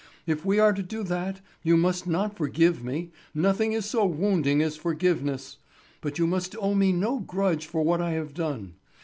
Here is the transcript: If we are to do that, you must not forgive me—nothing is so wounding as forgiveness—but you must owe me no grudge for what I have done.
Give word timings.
If 0.25 0.43
we 0.43 0.57
are 0.57 0.73
to 0.73 0.81
do 0.81 1.03
that, 1.03 1.41
you 1.61 1.77
must 1.77 2.07
not 2.07 2.35
forgive 2.35 2.83
me—nothing 2.83 3.73
is 3.73 3.85
so 3.85 4.03
wounding 4.03 4.59
as 4.63 4.75
forgiveness—but 4.75 6.17
you 6.17 6.25
must 6.25 6.55
owe 6.59 6.73
me 6.73 6.91
no 6.91 7.19
grudge 7.19 7.67
for 7.67 7.83
what 7.83 8.01
I 8.01 8.13
have 8.13 8.33
done. 8.33 8.73